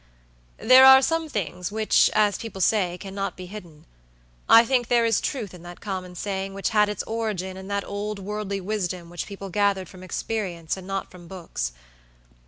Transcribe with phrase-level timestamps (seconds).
[0.57, 3.85] "There are some things which, as people say, cannot be hidden.
[4.49, 7.83] I think there is truth in that common saying which had its origin in that
[7.85, 11.73] old worldly wisdom which people gathered from experience and not from books.